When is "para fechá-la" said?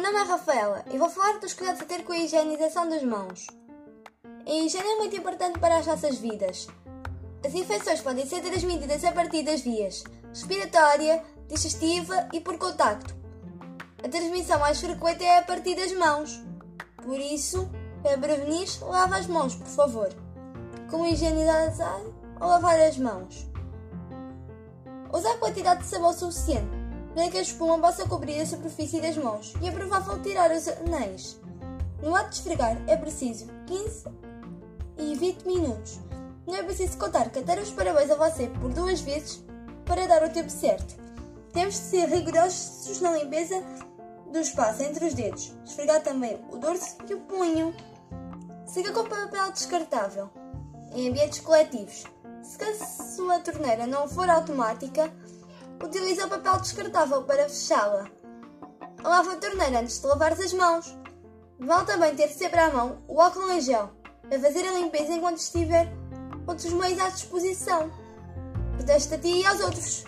57.22-58.10